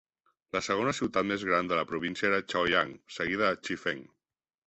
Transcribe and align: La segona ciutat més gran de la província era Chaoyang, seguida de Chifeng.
La 0.55 0.61
segona 0.67 0.93
ciutat 0.99 1.27
més 1.31 1.43
gran 1.49 1.69
de 1.71 1.77
la 1.81 1.83
província 1.91 2.29
era 2.31 2.41
Chaoyang, 2.53 2.97
seguida 3.19 3.51
de 3.53 3.61
Chifeng. 3.69 4.01